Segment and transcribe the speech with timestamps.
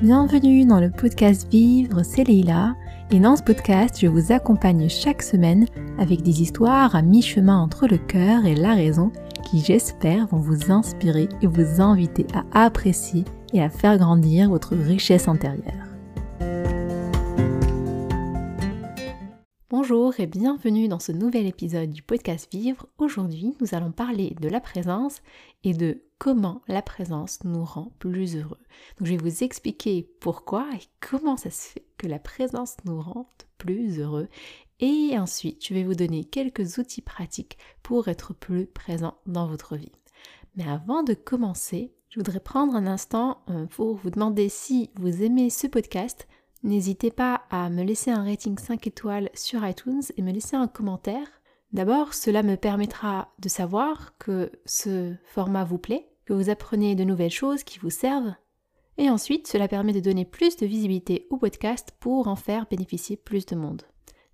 [0.00, 2.76] Bienvenue dans le podcast Vivre, c'est Leila.
[3.10, 5.66] Et dans ce podcast, je vous accompagne chaque semaine
[5.98, 9.10] avec des histoires à mi-chemin entre le cœur et la raison
[9.50, 14.76] qui, j'espère, vont vous inspirer et vous inviter à apprécier et à faire grandir votre
[14.76, 15.87] richesse intérieure.
[19.80, 22.88] Bonjour et bienvenue dans ce nouvel épisode du podcast Vivre.
[22.98, 25.22] Aujourd'hui, nous allons parler de la présence
[25.62, 28.58] et de comment la présence nous rend plus heureux.
[28.98, 33.00] Donc je vais vous expliquer pourquoi et comment ça se fait que la présence nous
[33.00, 34.26] rend plus heureux.
[34.80, 39.76] Et ensuite, je vais vous donner quelques outils pratiques pour être plus présent dans votre
[39.76, 39.92] vie.
[40.56, 45.22] Mais avant de commencer, je voudrais prendre un instant euh, pour vous demander si vous
[45.22, 46.26] aimez ce podcast.
[46.62, 50.66] N'hésitez pas à me laisser un rating 5 étoiles sur iTunes et me laisser un
[50.66, 51.26] commentaire.
[51.72, 57.04] D'abord, cela me permettra de savoir que ce format vous plaît, que vous apprenez de
[57.04, 58.34] nouvelles choses qui vous servent.
[58.96, 63.16] Et ensuite, cela permet de donner plus de visibilité au podcast pour en faire bénéficier
[63.16, 63.82] plus de monde.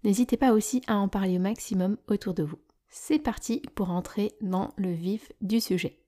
[0.04, 2.58] N'hésitez pas aussi à en parler au maximum autour de vous.
[2.88, 5.98] C'est parti pour entrer dans le vif du sujet.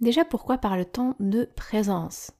[0.00, 2.30] Déjà, pourquoi parle-t-on de présence?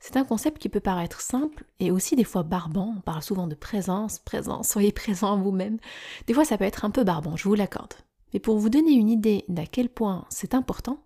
[0.00, 2.94] C'est un concept qui peut paraître simple et aussi des fois barbant.
[2.96, 5.78] On parle souvent de présence, présence, soyez présent vous-même.
[6.26, 7.94] Des fois ça peut être un peu barbant, je vous l'accorde.
[8.32, 11.04] Mais pour vous donner une idée d'à quel point c'est important,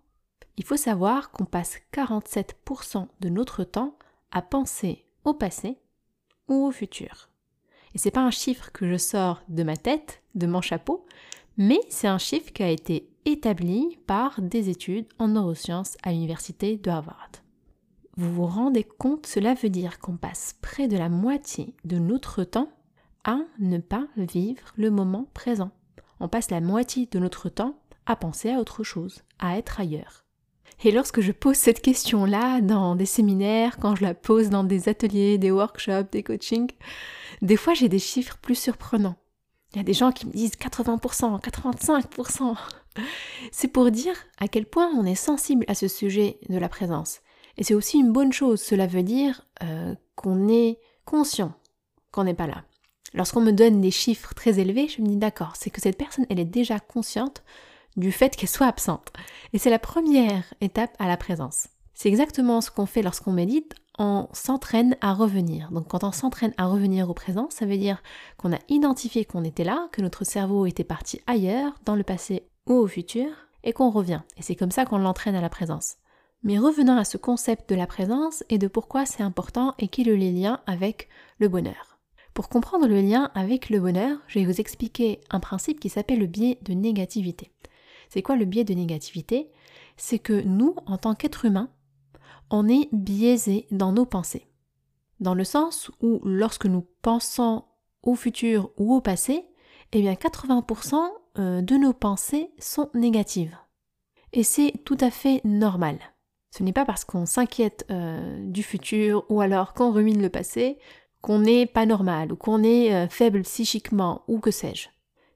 [0.57, 3.97] il faut savoir qu'on passe 47% de notre temps
[4.31, 5.77] à penser au passé
[6.47, 7.29] ou au futur.
[7.93, 11.05] Et c'est pas un chiffre que je sors de ma tête, de mon chapeau,
[11.57, 16.77] mais c'est un chiffre qui a été établi par des études en neurosciences à l'université
[16.77, 17.44] de Harvard.
[18.17, 22.45] Vous vous rendez compte, cela veut dire qu'on passe près de la moitié de notre
[22.45, 22.69] temps
[23.25, 25.71] à ne pas vivre le moment présent.
[26.21, 30.23] On passe la moitié de notre temps à penser à autre chose, à être ailleurs.
[30.83, 34.87] Et lorsque je pose cette question-là dans des séminaires, quand je la pose dans des
[34.87, 36.71] ateliers, des workshops, des coachings,
[37.41, 39.15] des fois j'ai des chiffres plus surprenants.
[39.73, 42.55] Il y a des gens qui me disent 80%, 85%.
[43.51, 47.19] C'est pour dire à quel point on est sensible à ce sujet de la présence.
[47.57, 48.61] Et c'est aussi une bonne chose.
[48.61, 51.53] Cela veut dire euh, qu'on est conscient
[52.11, 52.63] qu'on n'est pas là.
[53.13, 56.25] Lorsqu'on me donne des chiffres très élevés, je me dis d'accord, c'est que cette personne,
[56.29, 57.43] elle est déjà consciente
[57.97, 59.11] du fait qu'elle soit absente.
[59.53, 61.67] Et c'est la première étape à la présence.
[61.93, 65.71] C'est exactement ce qu'on fait lorsqu'on médite, on s'entraîne à revenir.
[65.71, 68.01] Donc quand on s'entraîne à revenir au présent, ça veut dire
[68.37, 72.47] qu'on a identifié qu'on était là, que notre cerveau était parti ailleurs, dans le passé
[72.67, 73.29] ou au futur,
[73.63, 74.21] et qu'on revient.
[74.37, 75.95] Et c'est comme ça qu'on l'entraîne à la présence.
[76.43, 80.07] Mais revenons à ce concept de la présence et de pourquoi c'est important et quel
[80.07, 81.09] est le lien avec
[81.39, 81.95] le bonheur.
[82.33, 86.19] Pour comprendre le lien avec le bonheur, je vais vous expliquer un principe qui s'appelle
[86.19, 87.51] le biais de négativité.
[88.09, 89.49] C'est quoi le biais de négativité?
[89.97, 91.69] C'est que nous, en tant qu'êtres humains,
[92.49, 94.47] on est biaisé dans nos pensées.
[95.19, 97.63] Dans le sens où lorsque nous pensons
[98.03, 99.45] au futur ou au passé,
[99.93, 100.95] eh bien 80%
[101.37, 103.57] euh, de nos pensées sont négatives.
[104.33, 105.97] Et c'est tout à fait normal.
[106.55, 110.77] Ce n'est pas parce qu'on s'inquiète euh, du futur ou alors qu'on rumine le passé
[111.19, 114.87] qu'on n'est pas normal ou qu'on est euh, faible psychiquement ou que sais-je.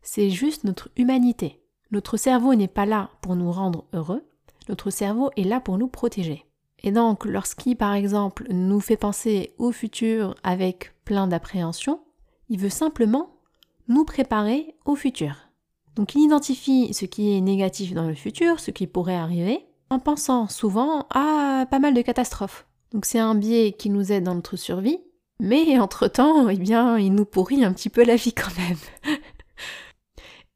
[0.02, 1.62] C'est juste notre humanité.
[1.91, 4.24] Notre cerveau n'est pas là pour nous rendre heureux,
[4.69, 6.46] notre cerveau est là pour nous protéger.
[6.84, 12.00] Et donc, lorsqu'il, par exemple, nous fait penser au futur avec plein d'appréhension,
[12.47, 13.41] il veut simplement
[13.90, 15.36] nous préparer au futur.
[15.97, 20.00] Donc, il identifie ce qui est négatif dans le futur, ce qui pourrait arriver, en
[20.00, 22.67] pensant souvent à pas mal de catastrophes.
[22.94, 25.00] Donc c'est un biais qui nous aide dans notre survie,
[25.39, 29.17] mais entre-temps, eh bien, il nous pourrit un petit peu la vie quand même.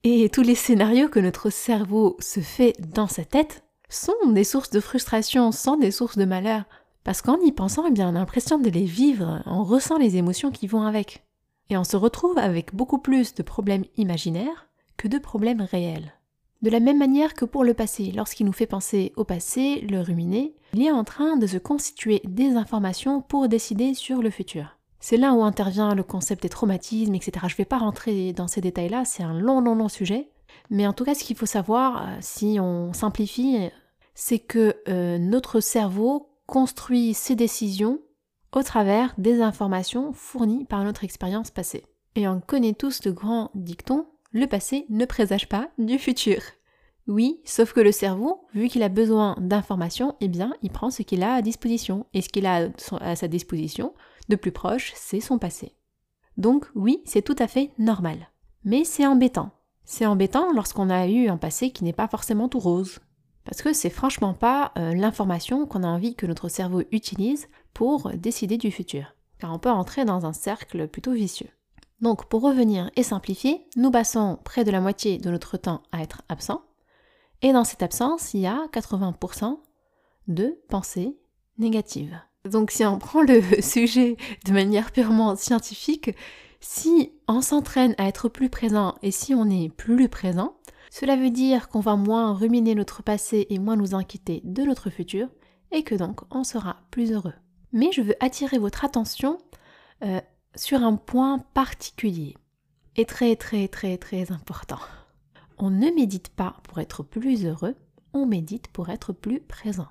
[0.05, 4.69] Et tous les scénarios que notre cerveau se fait dans sa tête sont des sources
[4.69, 6.65] de frustration, sont des sources de malheur.
[7.05, 10.17] Parce qu'en y pensant, eh bien, on a l'impression de les vivre, on ressent les
[10.17, 11.23] émotions qui vont avec.
[11.69, 14.67] Et on se retrouve avec beaucoup plus de problèmes imaginaires
[14.97, 16.13] que de problèmes réels.
[16.63, 20.00] De la même manière que pour le passé, lorsqu'il nous fait penser au passé, le
[20.00, 24.77] ruminer, il est en train de se constituer des informations pour décider sur le futur.
[25.01, 27.48] C'est là où intervient le concept des traumatismes, etc.
[27.50, 30.30] Je ne vais pas rentrer dans ces détails-là, c'est un long, long, long sujet.
[30.69, 33.69] Mais en tout cas, ce qu'il faut savoir, euh, si on simplifie,
[34.15, 38.00] c'est que euh, notre cerveau construit ses décisions
[38.54, 41.83] au travers des informations fournies par notre expérience passée.
[42.15, 46.41] Et on connaît tous le grand dicton le passé ne présage pas du futur.
[47.07, 51.03] Oui, sauf que le cerveau, vu qu'il a besoin d'informations, eh bien, il prend ce
[51.03, 52.06] qu'il a à disposition.
[52.13, 52.69] Et ce qu'il a
[53.01, 53.94] à sa disposition,
[54.30, 55.75] de plus proche, c'est son passé.
[56.38, 58.30] Donc oui, c'est tout à fait normal.
[58.63, 59.51] Mais c'est embêtant.
[59.83, 63.00] C'est embêtant lorsqu'on a eu un passé qui n'est pas forcément tout rose.
[63.44, 68.09] Parce que c'est franchement pas euh, l'information qu'on a envie que notre cerveau utilise pour
[68.12, 69.13] décider du futur.
[69.39, 71.50] Car on peut entrer dans un cercle plutôt vicieux.
[72.03, 76.01] Donc pour revenir et simplifier, nous passons près de la moitié de notre temps à
[76.01, 76.61] être absent.
[77.41, 79.57] Et dans cette absence, il y a 80%
[80.27, 81.17] de pensées
[81.57, 82.19] négatives.
[82.44, 86.11] Donc si on prend le sujet de manière purement scientifique,
[86.59, 90.57] si on s'entraîne à être plus présent et si on est plus présent,
[90.91, 94.89] cela veut dire qu'on va moins ruminer notre passé et moins nous inquiéter de notre
[94.89, 95.29] futur
[95.71, 97.33] et que donc on sera plus heureux.
[97.71, 99.38] Mais je veux attirer votre attention
[100.03, 100.19] euh,
[100.55, 102.35] sur un point particulier
[102.95, 104.79] et très très très très important.
[105.57, 107.75] On ne médite pas pour être plus heureux,
[108.13, 109.88] on médite pour être plus présent.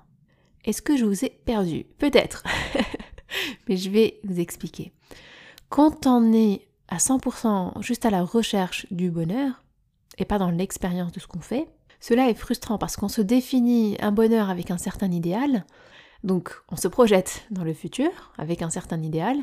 [0.65, 1.85] Est-ce que je vous ai perdu?
[1.97, 2.43] Peut-être.
[3.67, 4.93] Mais je vais vous expliquer.
[5.69, 9.63] Quand on est à 100% juste à la recherche du bonheur,
[10.17, 11.67] et pas dans l'expérience de ce qu'on fait,
[11.99, 15.65] cela est frustrant parce qu'on se définit un bonheur avec un certain idéal,
[16.23, 19.37] donc on se projette dans le futur avec un certain idéal,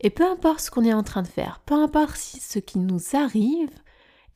[0.00, 3.00] et peu importe ce qu'on est en train de faire, peu importe ce qui nous
[3.14, 3.70] arrive,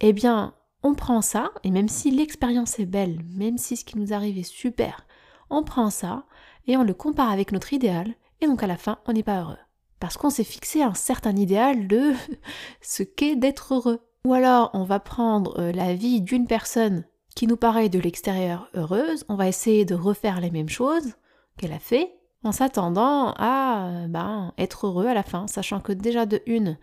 [0.00, 3.98] eh bien on prend ça, et même si l'expérience est belle, même si ce qui
[3.98, 5.06] nous arrive est super,
[5.50, 6.24] on prend ça
[6.66, 9.40] et on le compare avec notre idéal, et donc à la fin on n'est pas
[9.40, 9.58] heureux.
[10.00, 12.12] Parce qu'on s'est fixé un certain idéal de
[12.80, 14.00] ce qu'est d'être heureux.
[14.24, 17.04] Ou alors on va prendre euh, la vie d'une personne
[17.34, 21.14] qui nous paraît de l'extérieur heureuse, on va essayer de refaire les mêmes choses,
[21.58, 22.14] qu'elle a fait,
[22.44, 26.78] en s'attendant à ben, être heureux à la fin, sachant que déjà de une,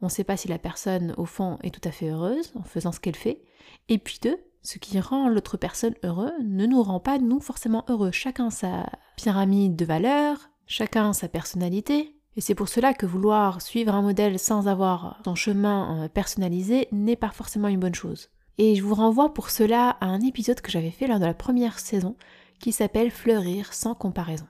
[0.00, 2.62] on ne sait pas si la personne au fond est tout à fait heureuse en
[2.62, 3.42] faisant ce qu'elle fait,
[3.88, 7.84] et puis deux, ce qui rend l'autre personne heureux ne nous rend pas nous forcément
[7.88, 8.10] heureux.
[8.10, 8.86] Chacun sa
[9.16, 14.38] pyramide de valeurs, chacun sa personnalité, et c'est pour cela que vouloir suivre un modèle
[14.38, 18.30] sans avoir son chemin euh, personnalisé n'est pas forcément une bonne chose.
[18.58, 21.34] Et je vous renvoie pour cela à un épisode que j'avais fait lors de la
[21.34, 22.16] première saison
[22.60, 24.46] qui s'appelle Fleurir sans comparaison.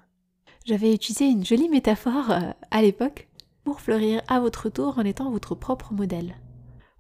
[0.66, 3.28] J'avais utilisé une jolie métaphore euh, à l'époque
[3.64, 6.36] pour fleurir à votre tour en étant votre propre modèle.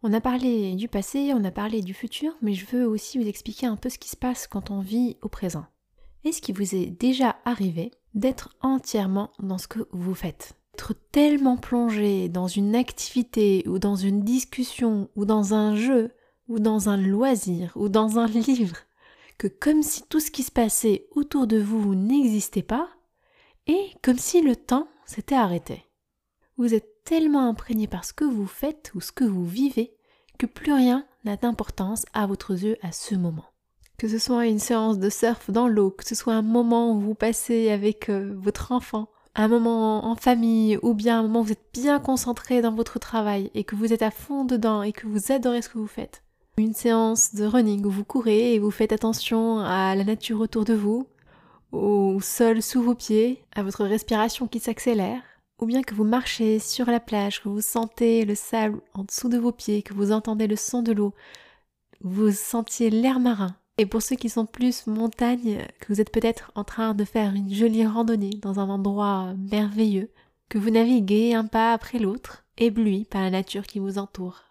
[0.02, 3.28] On a parlé du passé, on a parlé du futur, mais je veux aussi vous
[3.28, 5.66] expliquer un peu ce qui se passe quand on vit au présent.
[6.24, 11.56] Est-ce qu'il vous est déjà arrivé d'être entièrement dans ce que vous faites Être tellement
[11.56, 16.12] plongé dans une activité ou dans une discussion ou dans un jeu
[16.48, 18.76] ou dans un loisir ou dans un livre
[19.48, 22.88] comme si tout ce qui se passait autour de vous n'existait pas,
[23.66, 25.84] et comme si le temps s'était arrêté.
[26.56, 29.96] Vous êtes tellement imprégné par ce que vous faites ou ce que vous vivez
[30.38, 33.44] que plus rien n'a d'importance à votre yeux à ce moment.
[33.98, 37.00] Que ce soit une séance de surf dans l'eau, que ce soit un moment où
[37.00, 41.44] vous passez avec euh, votre enfant, un moment en famille ou bien un moment où
[41.44, 44.92] vous êtes bien concentré dans votre travail et que vous êtes à fond dedans et
[44.92, 46.22] que vous adorez ce que vous faites
[46.60, 50.64] une séance de running où vous courez et vous faites attention à la nature autour
[50.64, 51.06] de vous,
[51.72, 55.22] au sol sous vos pieds, à votre respiration qui s'accélère,
[55.60, 59.28] ou bien que vous marchez sur la plage, que vous sentez le sable en dessous
[59.28, 61.14] de vos pieds, que vous entendez le son de l'eau,
[62.00, 63.54] vous sentiez l'air marin.
[63.78, 67.34] Et pour ceux qui sont plus montagne, que vous êtes peut-être en train de faire
[67.34, 70.10] une jolie randonnée dans un endroit merveilleux,
[70.48, 74.49] que vous naviguez un pas après l'autre, ébloui par la nature qui vous entoure.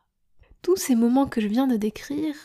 [0.61, 2.35] Tous ces moments que je viens de décrire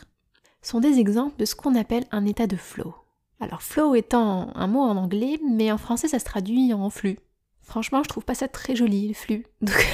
[0.61, 2.95] sont des exemples de ce qu'on appelle un état de flow.
[3.39, 7.19] Alors flow étant un mot en anglais, mais en français ça se traduit en flux.
[7.61, 9.45] Franchement, je trouve pas ça très joli, le flux.
[9.61, 9.85] Donc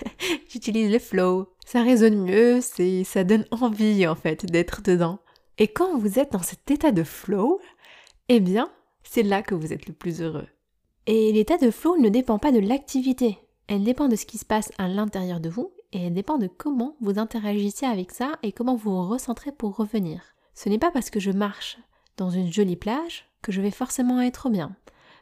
[0.48, 1.52] j'utilise le flow.
[1.66, 5.18] Ça résonne mieux, c'est ça donne envie en fait d'être dedans.
[5.58, 7.60] Et quand vous êtes dans cet état de flow,
[8.28, 8.70] eh bien,
[9.02, 10.46] c'est là que vous êtes le plus heureux.
[11.06, 14.44] Et l'état de flow ne dépend pas de l'activité, elle dépend de ce qui se
[14.44, 18.76] passe à l'intérieur de vous et dépend de comment vous interagissez avec ça et comment
[18.76, 20.22] vous vous recentrez pour revenir.
[20.54, 21.78] Ce n'est pas parce que je marche
[22.16, 24.74] dans une jolie plage que je vais forcément être bien.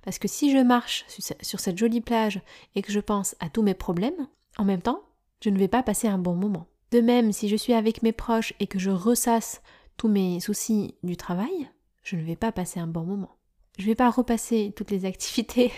[0.03, 2.41] Parce que si je marche sur cette jolie plage
[2.75, 4.29] et que je pense à tous mes problèmes,
[4.59, 5.03] en même temps,
[5.41, 6.67] je ne vais pas passer un bon moment.
[6.91, 9.63] De même, si je suis avec mes proches et que je ressasse
[9.97, 11.71] tous mes soucis du travail,
[12.03, 13.37] je ne vais pas passer un bon moment.
[13.79, 15.73] Je ne vais pas repasser toutes les activités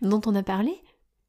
[0.00, 0.82] dont on a parlé,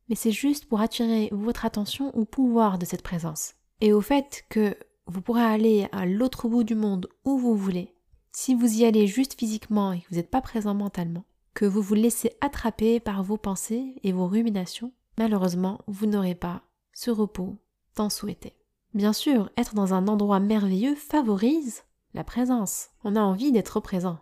[0.10, 4.46] mais c'est juste pour attirer votre attention au pouvoir de cette présence et au fait
[4.50, 7.94] que vous pourrez aller à l'autre bout du monde où vous voulez.
[8.32, 11.82] Si vous y allez juste physiquement et que vous n'êtes pas présent mentalement, que vous
[11.82, 17.58] vous laissez attraper par vos pensées et vos ruminations, malheureusement, vous n'aurez pas ce repos
[17.94, 18.54] tant souhaité.
[18.94, 21.84] Bien sûr, être dans un endroit merveilleux favorise
[22.14, 22.90] la présence.
[23.04, 24.20] On a envie d'être présent.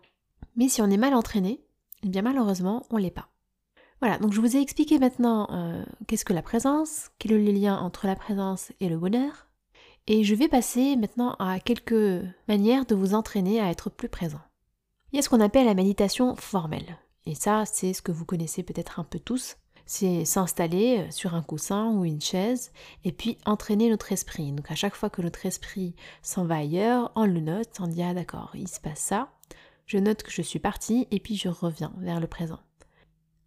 [0.55, 1.63] Mais si on est mal entraîné,
[2.03, 3.30] eh bien malheureusement, on l'est pas.
[4.01, 7.51] Voilà, donc je vous ai expliqué maintenant euh, qu'est-ce que la présence, quel est le
[7.51, 9.47] lien entre la présence et le bonheur.
[10.07, 14.41] Et je vais passer maintenant à quelques manières de vous entraîner à être plus présent.
[15.11, 16.97] Il y a ce qu'on appelle la méditation formelle.
[17.27, 19.57] Et ça, c'est ce que vous connaissez peut-être un peu tous.
[19.85, 22.71] c'est s'installer sur un coussin ou une chaise
[23.03, 24.51] et puis entraîner notre esprit.
[24.51, 28.01] Donc à chaque fois que notre esprit s'en va ailleurs, on le note, on dit
[28.01, 29.29] ah d'accord, il se passe ça,
[29.85, 32.59] je note que je suis partie et puis je reviens vers le présent.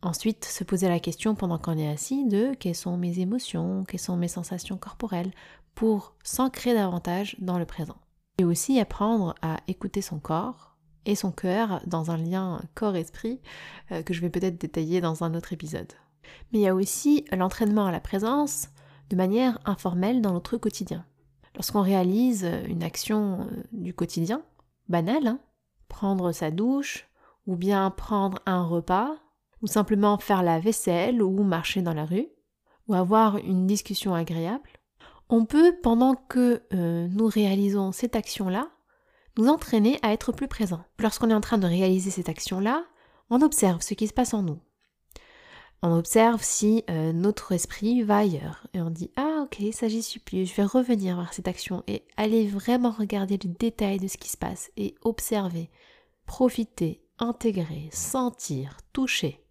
[0.04, 3.98] Ensuite, se poser la question pendant qu'on est assis de quelles sont mes émotions, quelles
[3.98, 5.30] sont mes sensations corporelles
[5.74, 7.96] pour s'ancrer davantage dans le présent.
[8.36, 13.40] Et aussi apprendre à écouter son corps et son cœur dans un lien corps-esprit
[13.92, 15.94] euh, que je vais peut-être détailler dans un autre épisode.
[16.52, 18.68] Mais il y a aussi l'entraînement à la présence
[19.08, 21.06] de manière informelle dans notre quotidien.
[21.54, 24.42] Lorsqu'on réalise une action euh, du quotidien,
[24.86, 25.38] banale, hein,
[25.88, 27.08] prendre sa douche,
[27.46, 29.16] ou bien prendre un repas,
[29.64, 32.28] ou simplement faire la vaisselle ou marcher dans la rue,
[32.86, 34.68] ou avoir une discussion agréable,
[35.30, 38.68] on peut, pendant que euh, nous réalisons cette action-là,
[39.38, 40.84] nous entraîner à être plus présent.
[40.98, 42.84] Lorsqu'on est en train de réaliser cette action-là,
[43.30, 44.60] on observe ce qui se passe en nous.
[45.82, 48.66] On observe si euh, notre esprit va ailleurs.
[48.74, 51.82] Et on dit ah ok ça j'y suis plus, je vais revenir voir cette action
[51.86, 55.70] et aller vraiment regarder le détail de ce qui se passe et observer,
[56.26, 59.43] profiter, intégrer, sentir, toucher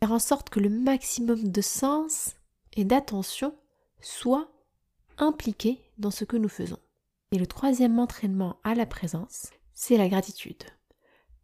[0.00, 2.34] faire en sorte que le maximum de sens
[2.74, 3.54] et d'attention
[4.00, 4.50] soit
[5.18, 6.78] impliqué dans ce que nous faisons.
[7.32, 10.62] Et le troisième entraînement à la présence, c'est la gratitude.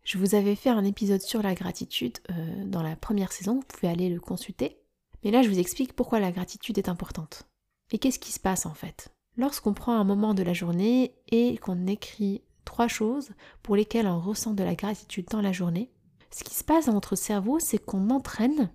[0.04, 3.66] Je vous avais fait un épisode sur la gratitude euh, dans la première saison, vous
[3.66, 4.78] pouvez aller le consulter.
[5.24, 7.44] Mais là, je vous explique pourquoi la gratitude est importante.
[7.92, 9.12] Et qu'est-ce qui se passe en fait?
[9.36, 13.30] Lorsqu'on prend un moment de la journée et qu'on écrit trois choses
[13.62, 15.90] pour lesquelles on ressent de la gratitude dans la journée,
[16.32, 18.70] ce qui se passe dans notre cerveau, c'est qu'on entraîne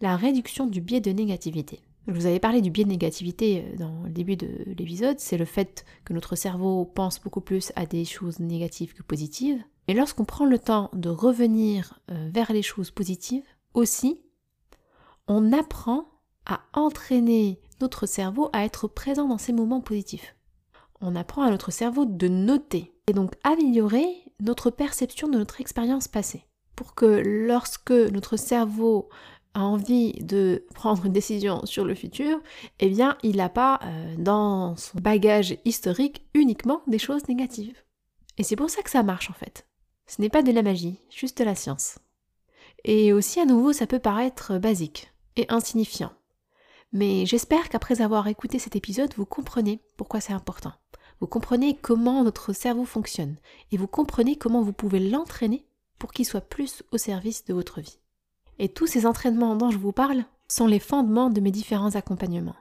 [0.00, 1.80] la réduction du biais de négativité.
[2.06, 5.36] Je vous avais parlé du biais de négativité euh, dans le début de l'épisode, c'est
[5.36, 9.62] le fait que notre cerveau pense beaucoup plus à des choses négatives que positives.
[9.88, 14.22] Et lorsqu'on prend le temps de revenir euh, vers les choses positives, aussi,
[15.26, 16.06] on apprend
[16.46, 20.34] à entraîner notre cerveau à être présent dans ces moments positifs.
[21.02, 24.06] On apprend à notre cerveau de noter et donc améliorer
[24.40, 26.47] notre perception de notre expérience passée
[26.78, 29.08] pour que lorsque notre cerveau
[29.52, 32.38] a envie de prendre une décision sur le futur,
[32.78, 37.82] eh bien, il n'a pas euh, dans son bagage historique uniquement des choses négatives.
[38.38, 39.66] Et c'est pour ça que ça marche en fait.
[40.06, 41.98] Ce n'est pas de la magie, juste de la science.
[42.84, 46.12] Et aussi à nouveau, ça peut paraître basique et insignifiant.
[46.92, 50.74] Mais j'espère qu'après avoir écouté cet épisode, vous comprenez pourquoi c'est important.
[51.20, 53.34] Vous comprenez comment notre cerveau fonctionne
[53.72, 55.67] et vous comprenez comment vous pouvez l'entraîner
[55.98, 57.98] pour qu'il soit plus au service de votre vie.
[58.58, 62.56] Et tous ces entraînements dont je vous parle sont les fondements de mes différents accompagnements.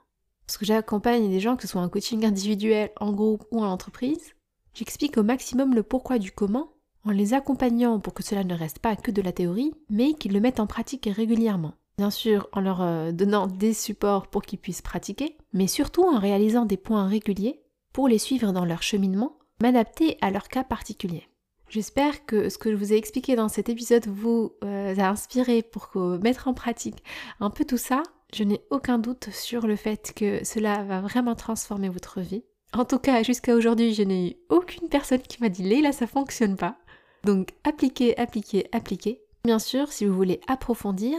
[0.45, 3.69] Parce que j'accompagne des gens, que ce soit en coaching individuel, en groupe ou en
[3.69, 4.33] entreprise,
[4.73, 6.71] j'explique au maximum le pourquoi du comment,
[7.03, 10.33] en les accompagnant pour que cela ne reste pas que de la théorie, mais qu'ils
[10.33, 11.73] le mettent en pratique régulièrement.
[11.97, 16.19] Bien sûr, en leur euh, donnant des supports pour qu'ils puissent pratiquer, mais surtout en
[16.19, 21.27] réalisant des points réguliers pour les suivre dans leur cheminement, m'adapter à leur cas particulier.
[21.69, 25.61] J'espère que ce que je vous ai expliqué dans cet épisode vous euh, a inspiré
[25.61, 27.03] pour mettre en pratique
[27.39, 28.03] un peu tout ça.
[28.33, 32.43] Je n'ai aucun doute sur le fait que cela va vraiment transformer votre vie.
[32.73, 36.07] En tout cas, jusqu'à aujourd'hui, je n'ai eu aucune personne qui m'a dit Leila, ça
[36.07, 36.77] fonctionne pas.
[37.23, 39.21] Donc appliquez, appliquez, appliquez.
[39.43, 41.17] Bien sûr, si vous voulez approfondir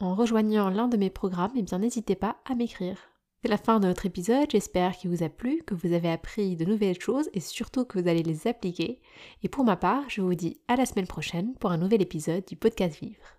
[0.00, 2.98] en rejoignant l'un de mes programmes, eh bien n'hésitez pas à m'écrire.
[3.42, 6.56] C'est la fin de notre épisode, j'espère qu'il vous a plu, que vous avez appris
[6.56, 9.00] de nouvelles choses et surtout que vous allez les appliquer.
[9.44, 12.44] Et pour ma part, je vous dis à la semaine prochaine pour un nouvel épisode
[12.46, 13.37] du podcast Vivre.